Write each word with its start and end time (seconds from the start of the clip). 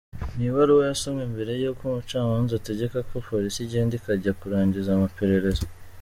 Ni 0.35 0.45
ibaruwa 0.49 0.83
yasomwe 0.91 1.23
mbere 1.33 1.51
yuko 1.61 1.81
umucamanza 1.89 2.51
ategeka 2.55 2.97
ko 3.09 3.15
polisi 3.29 3.57
igenda 3.61 3.93
ikajya 3.99 4.31
kurangiza 4.39 4.89
amaperereza. 4.93 5.63